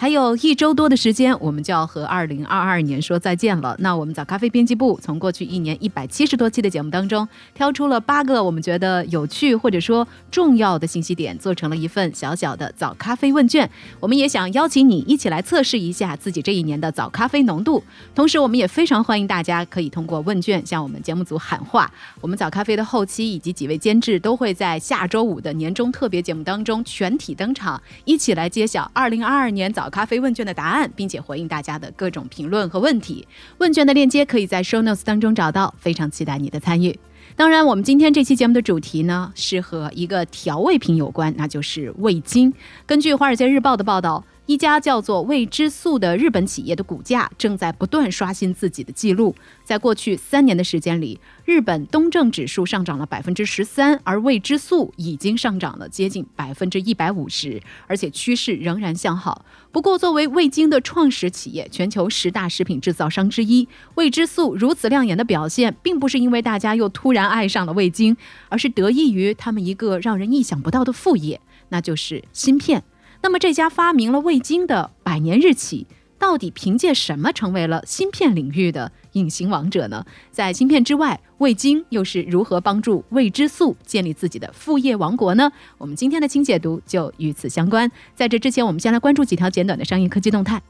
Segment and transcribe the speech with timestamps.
[0.00, 3.74] 还有一周多的时间，我们就要和二零二二年说再见了。
[3.80, 13.68] 那我们早咖啡编辑部从过去一年一百七十多期的节目当中，挑出了八个我们觉得有趣或者说重要的信息点，做成了一份小小的早咖啡问卷。
[13.98, 17.82] 我们也想邀请你一起来测试一下自己这一年的早咖啡浓度。
[18.14, 21.92] 同时，我们也非常欢迎大家可以通过问卷向我们节目组喊话。
[22.20, 29.87] 我们早咖啡的后期以及几位监制都会在下周五的年终特别节目当中全体登场，一起来揭晓二零二二年早。
[29.90, 33.26] 咖啡问卷的答案，并且回应大家的各种评论和问题。
[33.58, 36.98] 问卷的链接可以在 show notes 当中找到，非常期待你的参与。
[37.36, 42.52] 当然，我们今天这期节目的主题呢，是和一个调味品有关，那就是味精。
[42.86, 44.24] 根据《华尔街日报》的报道。
[44.48, 49.34] 一家叫做味之素的日本企业的股价正在不断刷新自己的记录。
[49.62, 59.44] 在过去三年的时间里，日本东证指数上涨了百分之十三，而味之素已经上涨了接近百分之一百五十，而且趋势仍然向好。
[59.70, 68.16] 不过，作为味精的创始企业，全球十大食品制造商之一，味之素如此亮眼的表现，并不是因为大家又突然爱上了味精，
[68.48, 71.38] 而是得益于他们一个让人意想不到的副业，
[71.68, 72.82] 那就是芯片。
[73.20, 75.86] 那么这家发明了味精的百年日企，
[76.18, 80.04] 到底凭借什么成为了芯片领域的隐形王者呢？
[80.30, 85.50] 在芯片之外，味精又是如何帮助味之素建立自己的副业王国呢？
[85.76, 87.90] 我们今天的轻解读就与此相关。
[88.14, 90.62] 在这之前，我们先来关注几条简短的商业科技动态。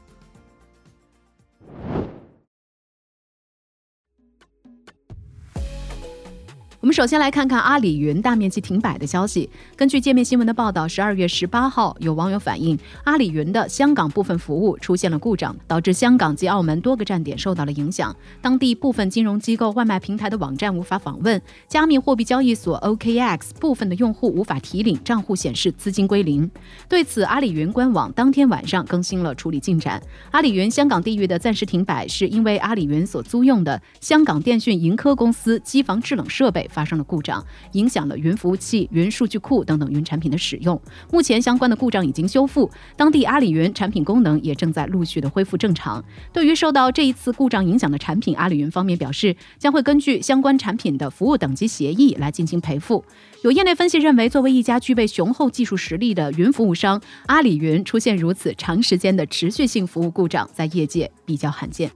[6.81, 9.49] 我们首先来看看阿里云大面积停摆的消息。
[9.75, 18.15] 根据界面新闻的报道，十二月十八号，有网友反映，阿里云的香港部分服务出现了故障，导致香港及澳门多个站点受到了影响。
[18.41, 26.49] 当地部分金融机构、外卖平台的网站无法访问，加密货币交易所 OKX 部分的用户无法提领，账户显示资金归零。
[26.87, 30.01] 对此，阿里云官网当天晚上更新了处理进展。
[30.31, 36.68] 阿里云香港地域的暂时停摆，是因为阿里云所租用的香港电讯盈科公司机房制冷设备。
[36.69, 37.43] 发生了故障，
[37.73, 40.79] 影响了云服务器、云数据库等等云产品的使用。
[41.11, 46.03] 目前相关的故障已经修复，当地阿里云产品功能也正在陆续的恢复正常。
[46.31, 53.03] 对于受到这一次故障影响的产品，阿里云方面表示将会根据相关产品的服务等级协议来进行赔付。
[53.43, 61.89] 有业内分析认为，作为一家具备雄厚技术实力的云服务商，阿里云出现如此长时间的持续性服务故障，在业界比较罕见。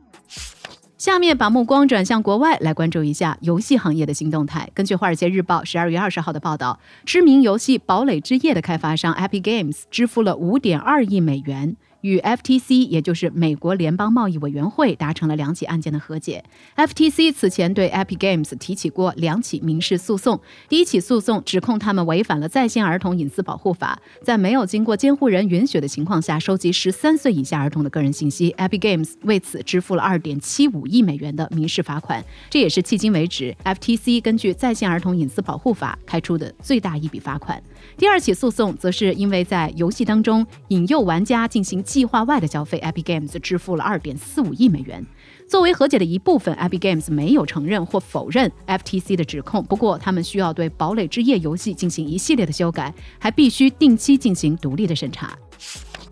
[1.04, 4.70] 下面把目光转向国外，来关注一下游戏行业的新动态。
[4.74, 11.76] 根据《华尔街日报》十二月二十号的报道，知名游戏《堡垒之夜》的开发商 Epic Games 支付了五点二亿美元。
[12.04, 16.44] 与 FTC，也就是美国联邦贸易委员会达成了两起案件的和解。
[16.76, 20.40] FTC 此前对 Epic Games 提起过两起民事诉讼。
[20.68, 28.52] 第一起诉讼指控他们违反了在线儿童隐私保护法，在没有经过监护人允许的情况下收集十三岁以下儿童的个人信息。
[28.58, 37.64] Epic Games 为此支付了二点七五亿美元的民事罚款，这也是迄今为止 FTC 根据在线儿童隐私保护法开出的最大一笔罚款。
[37.96, 45.06] 第二起诉讼则是因为在游戏当中引诱玩家进行计划外的消费，Epic Games 支付了二点四五亿美元。
[45.48, 49.64] 作为和解的一部分，Epic Games 没有承认或否认 FTC 的指控。
[49.64, 55.38] 不过，他们需要对《堡垒之夜》游戏进行一系列的修改，还必须定期进行独立的审查。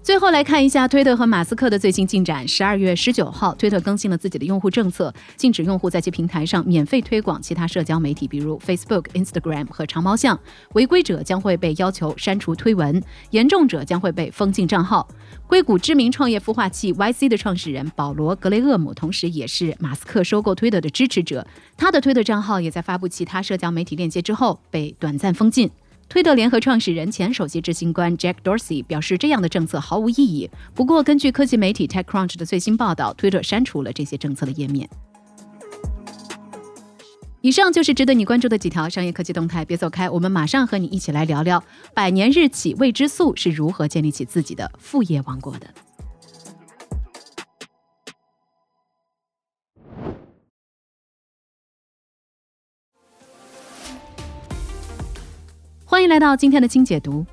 [0.03, 2.45] 最后来看一下推特和马斯克的最新进展。
[2.47, 10.37] 十二月十九号，推特更新了自己的用户政策，禁止用户在其平台上免费推广其他社交媒体，比如 Facebook、Instagram 和长毛象。
[10.73, 15.07] 违规者将会被要求删除推文，严重者将会被封禁账号。
[15.45, 21.45] 硅谷知名创业孵化器 YC 的创始人保罗·格雷厄姆，同时也是马斯克收购推特的支持者。
[21.77, 25.69] 他的推特账号也在发布其他社交媒体链接之后被短暂封禁。
[26.11, 30.49] 推特联合创始人、前首席执行官 Jack Dorsey 表示，这样的政策毫无意义。
[30.75, 34.89] 不过，根据科技媒体 TechCrunch 的最新报道，推特删除了这些政策的页面。
[37.39, 41.63] 以上就是值得你关注的几条商业科技动态，别走开，我们马上和你一起来聊聊
[41.93, 45.67] 百年日企未知素是如何建立起自己的副业王国的。
[56.01, 57.23] 欢迎来到今天的清解读。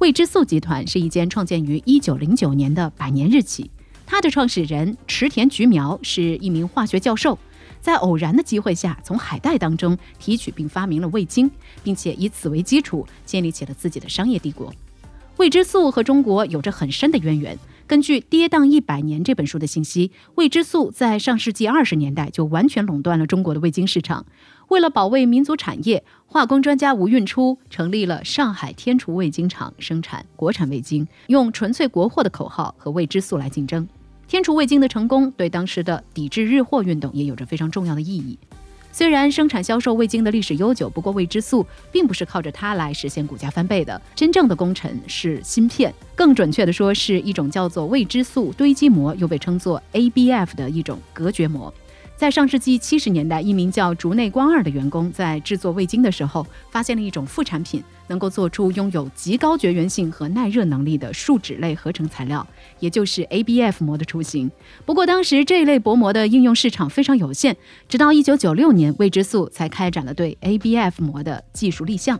[0.00, 3.70] 未知素集团是一间创建于一九零九年的百年日企，
[4.04, 7.38] 它的创始人池田菊苗是一名化学教授。
[7.80, 11.50] 在偶然的机会下，从海带当中提取并发明了味精，
[11.82, 14.70] 并且以此为基础建立起了自己的商业帝国。
[15.38, 17.58] 味之素和中国有着很深的渊源。
[17.88, 24.26] 根据《跌宕一百年》这本书的信息，味之素在上世纪二十年代就完全垄断了中国的味精市场。
[24.68, 33.88] 为了保卫民族产业，化工专家吴运初成立了上海天厨味精厂，生产国产味精，用“纯粹国货”的口号和味之素来竞争。
[34.26, 38.38] 天厨味精的成功，对当时的抵制日货运动也有着非常重要的意义。
[38.98, 44.02] 虽然生产销售味精的历史悠久，不过味之素并不是靠着它来实现股价翻倍的。
[44.12, 51.72] 真正的功臣是芯片，更准确的说，是一种叫做味之素堆积膜，又被称作 ABF 的一种隔绝膜。
[52.16, 62.46] 在上世纪七十年代，一名叫竹内光二的员工在制作味精的时候，发现了一种副产品，能够做出拥有极高绝缘性和耐热能力的树脂类合成材料，
[62.80, 64.50] 也就是 ABF 膜的雏形。
[64.84, 67.56] 不过，当时这一类薄膜的应用市场非常有限，
[67.88, 72.18] 直到1996年，未知素才开展了对 ABF 膜的技术立项。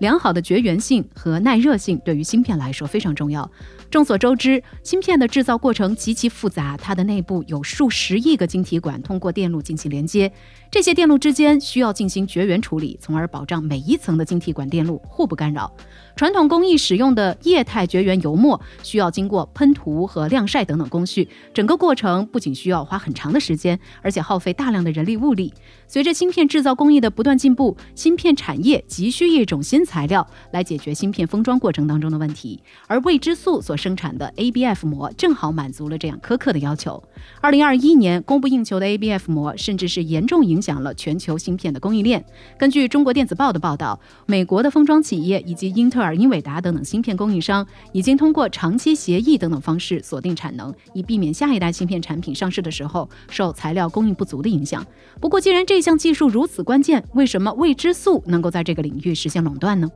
[0.00, 3.50] 良好的绝缘性和耐热性对于芯片来说非常重要。
[3.90, 10.30] 众所周知，芯片的制造过程极其复杂，它的内部有数十亿个晶体管通过电路进行连接，
[10.70, 15.72] 这些电路之间需要进行绝缘处理，从而保障每一层的晶体管电路互不干扰。
[16.16, 25.52] 传统工艺使用的液态绝缘油墨需要经过喷涂和晾晒等等工序，整个过程不仅需要花很长的时间，而且耗费大量的人力物力。
[25.86, 37.00] 随着芯片制造工艺的不断进步，芯片产业急需一种新材料来解决芯片封装过程当中的问题，而未知素所生产的 ABF 膜正好满足了这样苛刻的要求。
[37.40, 42.24] 二零二一年供不应求的 ABF 膜，甚至是严重影响了全球芯片的供应链。
[42.58, 54.84] 根据中国电子报的报道，美国的封装企业以及英特尔、英伟达等等芯片供应商，已经通过长期协议等等方式锁定产能，以避免下一代芯片产品上市的时候受材料供应不足的影响。
[55.20, 59.88] 不过，既然这项技术如此关键，为什么未知素能够在这个领域实现垄断呢？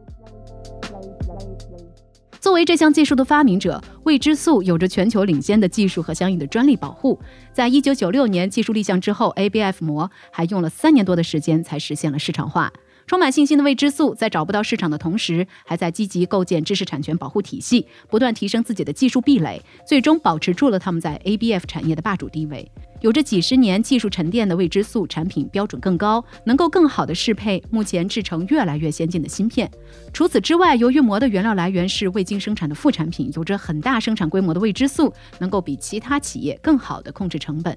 [2.51, 7.17] 作为这项技术的发明者，未知素有着全球领先的技术和相应的专利保护。
[7.53, 12.73] 在一九九六年技术立项之后，ABF 膜还用了三年多的时间才实现了市场化。
[13.11, 22.71] 充满信心的未知素，在找不到市场的同时，还在积极构建知识产权保护体系，不断提升自己的技术壁垒，最终保持住了他们在 ABF 产业的霸主地位。
[23.01, 29.69] 有着几十年技术沉淀的未知素产品标准更高，能够更好的适配目前制成越来越先进的芯片。
[30.13, 37.77] 除此之外，由于膜的原料来源是未经生产的副产品，有着很大生产规模的未知素能够比其他企业更好的控制成本。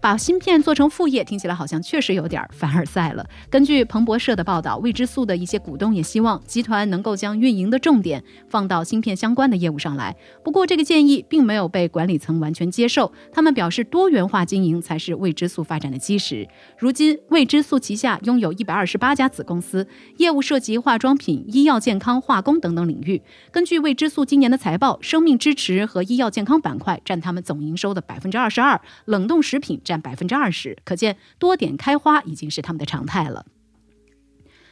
[0.00, 3.28] 把芯片做成副业，听起来好像确实有点凡尔赛了。
[3.50, 10.16] 根据彭博社的报道，未知素的一些股东也希望集团能够将运营的重点放到芯片相关的业务上来。
[10.42, 13.12] 不过，这个建议并没有被管理层完全接受。
[13.30, 16.48] 他们表示，多元化经营才是未知素发展的基石。
[16.78, 19.86] 如今，未知素旗下拥有一百二十八家子公司，
[20.16, 23.20] 业务涉及化妆品、医药健康、化工等等领域。
[23.52, 29.78] 根据未知素今年的财报，生命支持和医药健康板块占他们总营收的百分之二十二，冷冻食品。
[29.90, 33.44] 占百分之二十，可见多点开花已经是他们的常态了。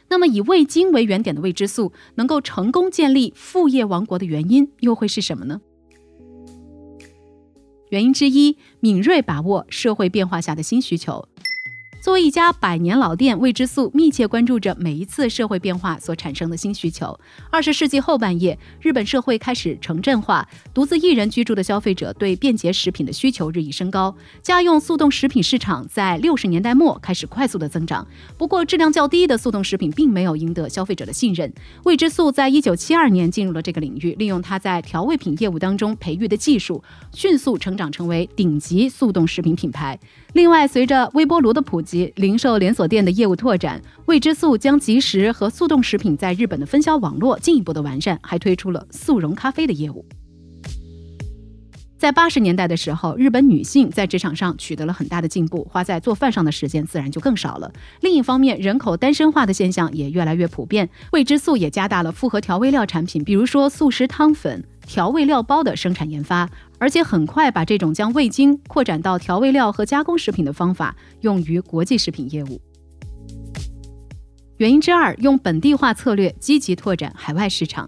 [0.07, 5.59] 那么，以味精为原点的未知素能够成功建立副业王国的原因又会是什么呢？
[7.89, 11.27] 原因之一，敏锐把握社会变化下的新需求。
[12.01, 17.19] 作为一家百年老店，味之素密切关注着每一次社会变化所产生的新需求。
[17.51, 24.15] 二十世纪后半叶，日本社会开始城镇化，独自一人居住的消费者对便捷食品的需求日益升高。
[24.41, 28.07] 家用速冻食品市场在六十年代末开始快速的增长，
[28.37, 31.53] 不过质量较低的速冻食品并没有赢得消费者的信任。
[31.83, 36.81] 味之素在一九七二年进入了这个领域，利用它在调味品业务当中培育的技术，
[37.13, 39.99] 迅速成长成为顶级速冻食品品牌。
[40.31, 50.05] 另外，随着微波炉的普及，及零售连锁店的业务拓展，味之素将即食和速冻食品在日本的分销网络进一步的完善，还推出了速溶咖啡的业务。
[51.97, 57.73] 在八十年代的时候，日本女性在职场上取得了很大的进步，花在做饭上的时间自然就更少了。
[58.01, 64.63] 另一方面，人口单身化的现象也越来越普遍，味之素也加大了复合调味料产品，比如说素食汤粉。
[64.89, 72.59] 调味料包的生产研发，而且很快把这种将味精扩展到调味料和加工食品的方法用于国际食品业务。
[74.57, 77.87] 原因之二，用本地化策略积极拓展海外市场。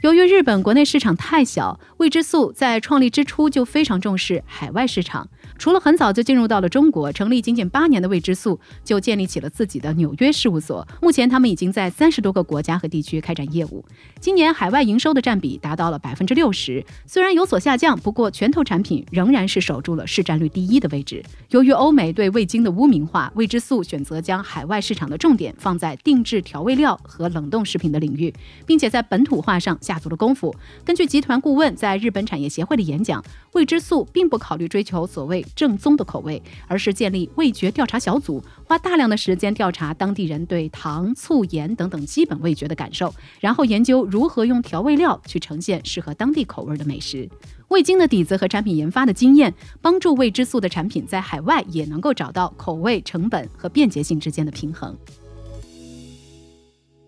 [0.00, 5.28] 由于日本国内市场太小，味之素在创立之初就非常重视海外市场。
[5.58, 10.86] 除了很早就进入到了中国，成立仅仅八年的未知素就建立起了自己的纽约事务所。
[11.02, 13.84] 目前，他们已经在三十多个国家和地区开展业务。
[14.20, 21.22] 今年海外营收的占比达到了百分之六十，虽然有所下降，不过拳头产品仍然是守住了市占率第一的位置。
[21.50, 28.32] 由于欧美对味精的污名化，未知素选择将海外市场的重点放在定制调味料和冷冻食品的领域，
[28.66, 30.54] 并且在本土化上下足了功夫。
[30.84, 47.28] 根据集团顾问在日本产业协会的演讲，味之素并不考虑追求所谓正宗的口味，而是建立味觉调查小组，花大量的时间调查当地人对糖、醋、盐等等基本味觉的感受，然后研究如何用调味料去呈现适合当地口味的美食。
[47.68, 54.96] 味精的底子和产品研发的经验，帮助味之素的产品在海外也能够找到口味、成本和便捷性之间的平衡。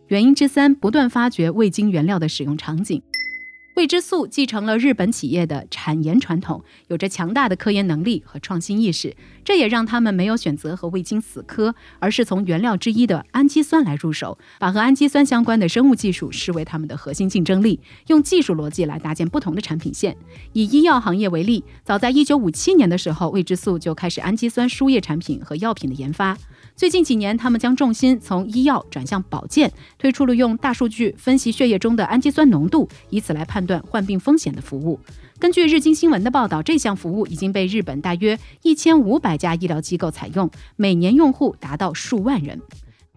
[0.07, 3.03] 原因之三，不断发掘味精原料的使用场景。
[3.75, 20.15] 味之素继承了日本企业的产研传统，有着强大的科研能力和创新意识，这也让他们没有选择和味精死磕，而是从原料之一的氨基酸来入手，把和氨基酸相关的生物技术视为他们的核心竞争力，用技术逻辑来搭建不同的产品线。
[20.53, 26.37] 以医药行业为例，早在1957年的时候，味之素就开始氨基酸输液产品和药品的研发。
[26.75, 34.99] 最近几年，他们将重心从医药转向保健，推出了用大数据分析血液中的氨基酸浓度，以此来判判断患病风险的服务。
[35.39, 42.61] 根据日经新闻的报道，这项服务已经被日本大约一千五百家医疗机构采用，每年用户达到数万人。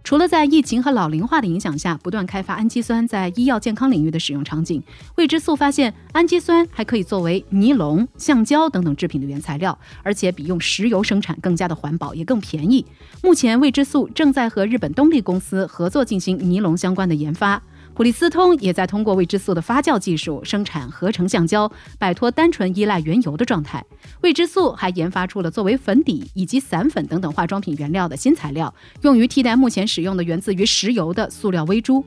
[0.04, 4.84] 除了在疫情和老龄化的影响下不断开发氨基酸在医药健康领域的使用场景，
[5.16, 12.86] 未知素发现氨基酸还可以作为尼龙、橡胶等等制品的原材料，而且比用石油生产更加的环保，也更便宜。
[13.24, 17.60] 目前，未知素正在和日本东丽公司合作进行尼龙相关的研发。
[17.96, 23.84] 普利司通也在通过未知素的发酵技术生产合成橡胶，摆脱单纯依赖原油的状态。
[24.20, 28.74] 未知素还研发出了作为粉底以及散粉等等化妆品原料的新材料，
[29.04, 32.04] 用于替代目前使用的源自于石油的塑料微珠。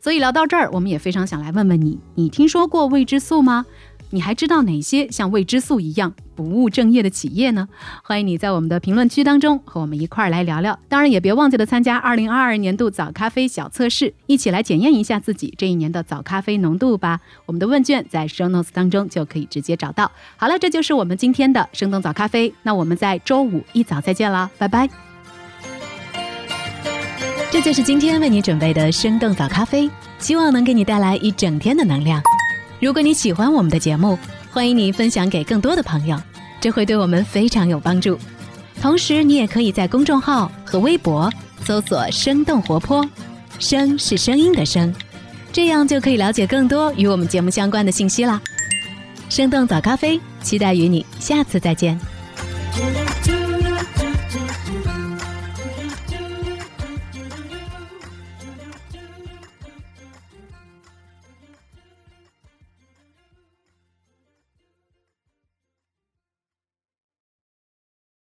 [0.00, 3.66] 所以聊到这儿，我们也非常想来问问你：你听说过未知素吗？
[4.10, 7.68] 你还知道哪些像未知素一样不务正业的企业呢？
[8.02, 10.78] 欢迎你在我们的评论区当中和我们一块儿来聊聊。
[10.88, 17.20] 当然，也别忘记了参加二零二二年度早咖啡小测试，一起来检验一下自己这一年的早咖啡浓度吧。
[17.46, 20.10] 我们的问卷在 show notes 当中就可以直接找到。
[20.36, 22.52] 好了，这就是我们今天的生动早咖啡。
[22.62, 24.88] 那我们在周五一早再见啦，拜拜。
[27.50, 32.22] 这就是今天为你准备的生动早咖啡，希望能给你带来一整天的能量。
[32.80, 34.18] 如果你喜欢我们的节目，
[34.50, 36.16] 欢迎你分享给更多的朋友，
[36.60, 38.18] 这会对我们非常有帮助。
[38.80, 41.32] 同时，你也可以在公众号和微博
[41.64, 43.08] 搜索“生动活泼”，
[43.58, 44.94] 声是声音的声，
[45.52, 48.40] 这样就可以了解更多与我们节目相关的信息啦。
[49.30, 51.98] 生动早咖啡，期待与你下次再见。